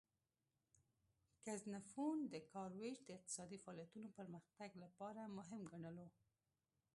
ګزنفون 1.45 2.17
د 2.33 2.35
کار 2.51 2.69
ویش 2.79 2.97
د 3.05 3.09
اقتصادي 3.17 3.57
فعالیتونو 3.63 4.07
پرمختګ 4.17 4.69
لپاره 4.83 5.21
مهم 5.37 5.61
ګڼلو 5.71 6.07